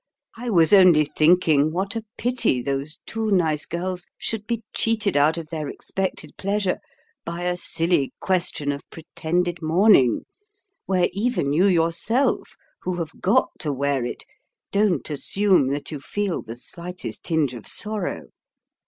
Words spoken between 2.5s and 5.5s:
those two nice girls should be cheated out of